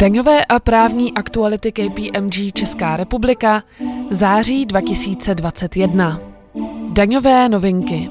Daňové 0.00 0.44
a 0.44 0.58
právní 0.58 1.14
aktuality 1.14 1.72
KPMG 1.72 2.52
Česká 2.54 2.96
republika 2.96 3.62
září 4.10 4.66
2021. 4.66 6.20
Daňové 6.92 7.48
novinky. 7.48 8.08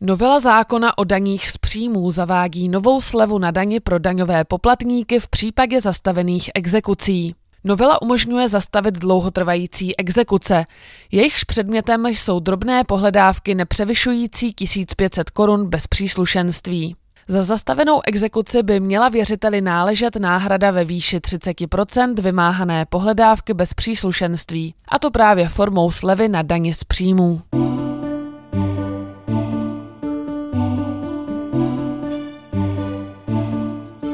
Novela 0.00 0.38
zákona 0.38 0.98
o 0.98 1.04
daních 1.04 1.50
z 1.50 1.56
příjmů 1.56 2.10
zavádí 2.10 2.68
novou 2.68 3.00
slevu 3.00 3.38
na 3.38 3.50
dani 3.50 3.80
pro 3.80 3.98
daňové 3.98 4.44
poplatníky 4.44 5.20
v 5.20 5.28
případě 5.28 5.80
zastavených 5.80 6.50
exekucí. 6.54 7.34
Novela 7.64 8.02
umožňuje 8.02 8.48
zastavit 8.48 8.94
dlouhotrvající 8.94 9.96
exekuce. 9.96 10.64
Jejichž 11.12 11.44
předmětem 11.44 12.06
jsou 12.06 12.40
drobné 12.40 12.84
pohledávky 12.84 13.54
nepřevyšující 13.54 14.52
1500 14.52 15.30
korun 15.30 15.66
bez 15.68 15.86
příslušenství. 15.86 16.96
Za 17.28 17.42
zastavenou 17.42 18.00
exekuci 18.06 18.62
by 18.62 18.80
měla 18.80 19.08
věřiteli 19.08 19.60
náležet 19.60 20.16
náhrada 20.16 20.70
ve 20.70 20.84
výši 20.84 21.18
30% 21.18 22.14
vymáhané 22.20 22.86
pohledávky 22.86 23.54
bez 23.54 23.74
příslušenství, 23.74 24.74
a 24.88 24.98
to 24.98 25.10
právě 25.10 25.48
formou 25.48 25.90
slevy 25.90 26.28
na 26.28 26.42
daně 26.42 26.74
z 26.74 26.84
příjmů. 26.84 27.42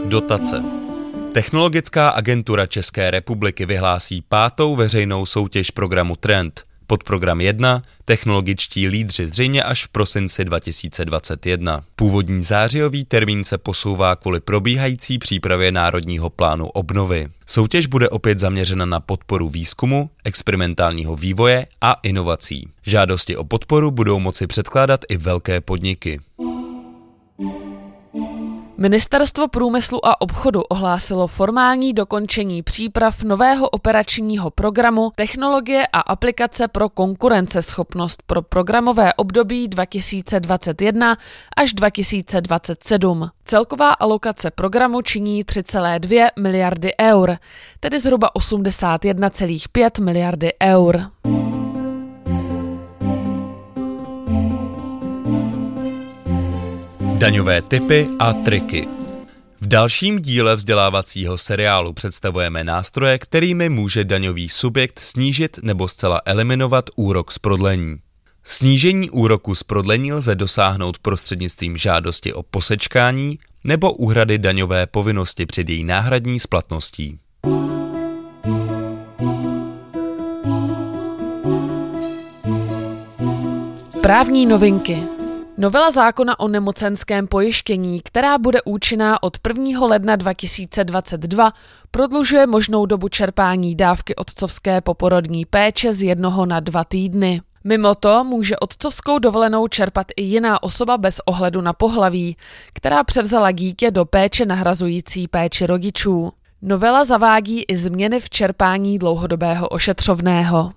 Dotace. 0.04 0.62
Technologická 1.32 2.08
agentura 2.08 2.66
České 2.66 3.10
republiky 3.10 3.66
vyhlásí 3.66 4.22
pátou 4.28 4.76
veřejnou 4.76 5.26
soutěž 5.26 5.70
programu 5.70 6.16
Trend– 6.16 6.62
Podprogram 6.92 7.40
1 7.40 7.82
technologičtí 8.04 8.88
lídři 8.88 9.26
zřejmě 9.26 9.62
až 9.62 9.84
v 9.84 9.88
prosinci 9.88 10.44
2021. 10.44 11.84
Původní 11.96 12.42
zářijový 12.42 13.04
termín 13.04 13.44
se 13.44 13.58
posouvá 13.58 14.16
kvůli 14.16 14.40
probíhající 14.40 15.18
přípravě 15.18 15.72
Národního 15.72 16.30
plánu 16.30 16.66
obnovy. 16.66 17.28
Soutěž 17.46 17.86
bude 17.86 18.08
opět 18.08 18.38
zaměřena 18.38 18.86
na 18.86 19.00
podporu 19.00 19.48
výzkumu, 19.48 20.10
experimentálního 20.24 21.16
vývoje 21.16 21.64
a 21.80 21.96
inovací. 22.02 22.68
Žádosti 22.86 23.36
o 23.36 23.44
podporu 23.44 23.90
budou 23.90 24.18
moci 24.18 24.46
předkládat 24.46 25.00
i 25.08 25.16
velké 25.16 25.60
podniky. 25.60 26.20
Ministerstvo 28.76 29.48
průmyslu 29.48 30.06
a 30.06 30.20
obchodu 30.20 30.62
ohlásilo 30.62 31.26
formální 31.26 31.92
dokončení 31.92 32.62
příprav 32.62 33.22
nového 33.22 33.68
operačního 33.68 34.50
programu 34.50 35.12
Technologie 35.14 35.86
a 35.92 36.00
aplikace 36.00 36.68
pro 36.68 36.88
konkurenceschopnost 36.88 38.22
pro 38.26 38.42
programové 38.42 39.14
období 39.14 39.68
2021 39.68 41.16
až 41.56 41.72
2027. 41.72 43.28
Celková 43.44 43.92
alokace 43.92 44.50
programu 44.50 45.02
činí 45.02 45.44
3,2 45.44 46.28
miliardy 46.38 46.92
eur, 47.00 47.36
tedy 47.80 48.00
zhruba 48.00 48.30
81,5 48.34 50.04
miliardy 50.04 50.52
eur. 50.62 51.10
Daňové 57.22 57.62
typy 57.62 58.08
a 58.18 58.32
triky. 58.32 58.88
V 59.60 59.66
dalším 59.66 60.18
díle 60.18 60.56
vzdělávacího 60.56 61.38
seriálu 61.38 61.92
představujeme 61.92 62.64
nástroje, 62.64 63.18
kterými 63.18 63.68
může 63.68 64.04
daňový 64.04 64.48
subjekt 64.48 64.98
snížit 64.98 65.58
nebo 65.62 65.88
zcela 65.88 66.20
eliminovat 66.24 66.84
úrok 66.96 67.32
z 67.32 67.38
prodlení. 67.38 67.96
Snížení 68.44 69.10
úroku 69.10 69.54
z 69.54 69.62
prodlení 69.62 70.12
lze 70.12 70.34
dosáhnout 70.34 70.98
prostřednictvím 70.98 71.76
žádosti 71.76 72.32
o 72.32 72.42
posečkání 72.42 73.38
nebo 73.64 73.92
úhrady 73.92 74.38
daňové 74.38 74.86
povinnosti 74.86 75.46
před 75.46 75.68
její 75.68 75.84
náhradní 75.84 76.40
splatností. 76.40 77.18
Právní 84.00 84.46
novinky 84.46 85.02
Novela 85.62 85.90
zákona 85.90 86.40
o 86.40 86.48
nemocenském 86.48 87.26
pojištění, 87.26 88.00
která 88.04 88.38
bude 88.38 88.58
účinná 88.64 89.22
od 89.22 89.38
1. 89.48 89.86
ledna 89.86 90.16
2022, 90.16 91.50
prodlužuje 91.90 92.46
možnou 92.46 92.86
dobu 92.86 93.08
čerpání 93.08 93.74
dávky 93.74 94.14
otcovské 94.16 94.80
poporodní 94.80 95.44
péče 95.44 95.92
z 95.92 96.02
jednoho 96.02 96.46
na 96.46 96.60
dva 96.60 96.84
týdny. 96.84 97.40
Mimo 97.64 97.94
to 97.94 98.24
může 98.24 98.56
otcovskou 98.56 99.18
dovolenou 99.18 99.68
čerpat 99.68 100.06
i 100.16 100.22
jiná 100.22 100.62
osoba 100.62 100.98
bez 100.98 101.20
ohledu 101.24 101.60
na 101.60 101.72
pohlaví, 101.72 102.36
která 102.72 103.04
převzala 103.04 103.50
dítě 103.50 103.90
do 103.90 104.04
péče 104.04 104.46
nahrazující 104.46 105.28
péči 105.28 105.66
rodičů. 105.66 106.32
Novela 106.62 107.04
zavádí 107.04 107.62
i 107.68 107.76
změny 107.76 108.20
v 108.20 108.30
čerpání 108.30 108.98
dlouhodobého 108.98 109.68
ošetřovného. 109.68 110.72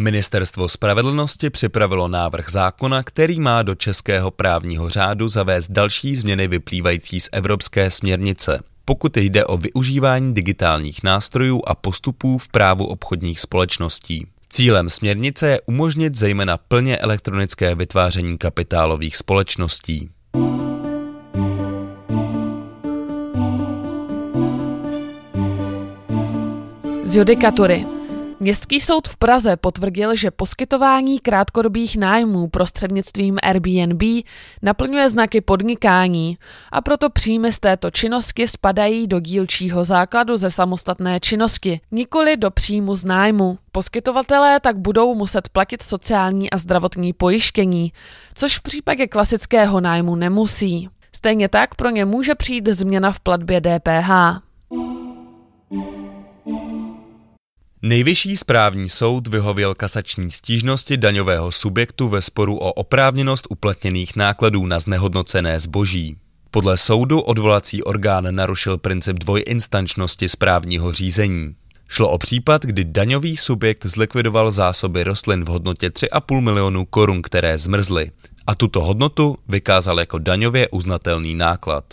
Ministerstvo 0.00 0.68
spravedlnosti 0.68 1.50
připravilo 1.50 2.08
návrh 2.08 2.50
zákona, 2.50 3.02
který 3.02 3.40
má 3.40 3.62
do 3.62 3.74
českého 3.74 4.30
právního 4.30 4.88
řádu 4.88 5.28
zavést 5.28 5.70
další 5.70 6.16
změny 6.16 6.48
vyplývající 6.48 7.20
z 7.20 7.28
evropské 7.32 7.90
směrnice. 7.90 8.62
Pokud 8.84 9.16
jde 9.16 9.44
o 9.44 9.56
využívání 9.56 10.34
digitálních 10.34 11.02
nástrojů 11.02 11.62
a 11.66 11.74
postupů 11.74 12.38
v 12.38 12.48
právu 12.48 12.86
obchodních 12.86 13.40
společností. 13.40 14.26
Cílem 14.48 14.88
směrnice 14.88 15.48
je 15.48 15.60
umožnit 15.66 16.14
zejména 16.14 16.56
plně 16.56 16.98
elektronické 16.98 17.74
vytváření 17.74 18.38
kapitálových 18.38 19.16
společností. 19.16 20.08
Z 27.04 27.16
judikatury. 27.16 27.99
Městský 28.42 28.80
soud 28.80 29.08
v 29.08 29.16
Praze 29.16 29.56
potvrdil, 29.56 30.14
že 30.14 30.30
poskytování 30.30 31.18
krátkodobých 31.20 31.96
nájmů 31.96 32.48
prostřednictvím 32.48 33.38
Airbnb 33.42 34.02
naplňuje 34.62 35.10
znaky 35.10 35.40
podnikání 35.40 36.38
a 36.72 36.80
proto 36.80 37.10
příjmy 37.10 37.52
z 37.52 37.60
této 37.60 37.90
činnosti 37.90 38.48
spadají 38.48 39.06
do 39.06 39.20
dílčího 39.20 39.84
základu 39.84 40.36
ze 40.36 40.50
samostatné 40.50 41.20
činnosti, 41.20 41.80
nikoli 41.90 42.36
do 42.36 42.50
příjmu 42.50 42.94
z 42.94 43.04
nájmu. 43.04 43.58
Poskytovatelé 43.72 44.60
tak 44.60 44.78
budou 44.78 45.14
muset 45.14 45.48
platit 45.48 45.82
sociální 45.82 46.50
a 46.50 46.56
zdravotní 46.56 47.12
pojištění, 47.12 47.92
což 48.34 48.58
v 48.58 48.62
případě 48.62 49.06
klasického 49.06 49.80
nájmu 49.80 50.16
nemusí. 50.16 50.88
Stejně 51.12 51.48
tak 51.48 51.74
pro 51.74 51.90
ně 51.90 52.04
může 52.04 52.34
přijít 52.34 52.68
změna 52.68 53.12
v 53.12 53.20
platbě 53.20 53.60
DPH. 53.60 54.10
Nejvyšší 57.82 58.36
správní 58.36 58.88
soud 58.88 59.28
vyhověl 59.28 59.74
kasační 59.74 60.30
stížnosti 60.30 60.96
daňového 60.96 61.52
subjektu 61.52 62.08
ve 62.08 62.22
sporu 62.22 62.56
o 62.56 62.72
oprávněnost 62.72 63.46
uplatněných 63.50 64.16
nákladů 64.16 64.66
na 64.66 64.80
znehodnocené 64.80 65.60
zboží. 65.60 66.16
Podle 66.50 66.76
soudu 66.76 67.20
odvolací 67.20 67.82
orgán 67.82 68.34
narušil 68.34 68.78
princip 68.78 69.18
dvojinstančnosti 69.18 70.28
správního 70.28 70.92
řízení. 70.92 71.54
Šlo 71.88 72.10
o 72.10 72.18
případ, 72.18 72.62
kdy 72.62 72.84
daňový 72.84 73.36
subjekt 73.36 73.86
zlikvidoval 73.86 74.50
zásoby 74.50 75.04
rostlin 75.04 75.44
v 75.44 75.48
hodnotě 75.48 75.88
3,5 75.88 76.40
milionů 76.40 76.84
korun, 76.84 77.22
které 77.22 77.58
zmrzly, 77.58 78.10
a 78.46 78.54
tuto 78.54 78.80
hodnotu 78.80 79.38
vykázal 79.48 80.00
jako 80.00 80.18
daňově 80.18 80.68
uznatelný 80.68 81.34
náklad. 81.34 81.84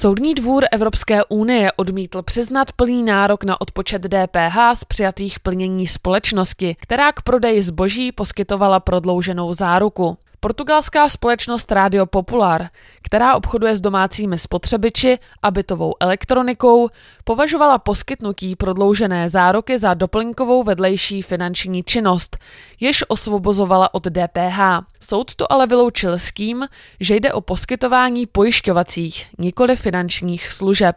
Soudní 0.00 0.34
dvůr 0.34 0.64
Evropské 0.72 1.24
unie 1.24 1.72
odmítl 1.72 2.22
přiznat 2.22 2.72
plný 2.72 3.02
nárok 3.02 3.44
na 3.44 3.60
odpočet 3.60 4.02
DPH 4.02 4.74
z 4.74 4.84
přijatých 4.84 5.40
plnění 5.40 5.86
společnosti, 5.86 6.76
která 6.80 7.12
k 7.12 7.22
prodeji 7.22 7.62
zboží 7.62 8.12
poskytovala 8.12 8.80
prodlouženou 8.80 9.52
záruku. 9.52 10.18
Portugalská 10.42 11.08
společnost 11.08 11.72
Radio 11.72 12.06
Popular, 12.06 12.68
která 13.02 13.34
obchoduje 13.34 13.76
s 13.76 13.80
domácími 13.80 14.38
spotřebiči 14.38 15.18
a 15.42 15.50
bytovou 15.50 15.94
elektronikou, 16.00 16.88
považovala 17.24 17.78
poskytnutí 17.78 18.56
prodloužené 18.56 19.28
záruky 19.28 19.78
za 19.78 19.94
doplňkovou 19.94 20.62
vedlejší 20.62 21.22
finanční 21.22 21.82
činnost, 21.82 22.38
jež 22.80 23.04
osvobozovala 23.08 23.94
od 23.94 24.06
DPH. 24.06 24.58
Soud 25.00 25.34
to 25.34 25.52
ale 25.52 25.66
vyloučil 25.66 26.12
s 26.12 26.32
tím, 26.32 26.64
že 27.00 27.16
jde 27.16 27.32
o 27.32 27.40
poskytování 27.40 28.26
pojišťovacích, 28.26 29.26
nikoli 29.38 29.76
finančních 29.76 30.48
služeb. 30.48 30.96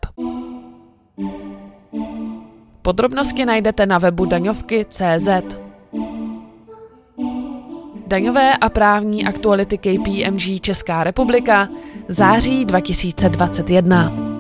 Podrobnosti 2.82 3.46
najdete 3.46 3.86
na 3.86 3.98
webu 3.98 4.26
daňovky.cz. 4.26 5.63
Daňové 8.14 8.58
a 8.58 8.70
právní 8.70 9.26
aktuality 9.26 9.78
KPMG 9.78 10.62
Česká 10.62 11.04
republika 11.04 11.70
září 12.08 12.66
2021. 12.66 14.33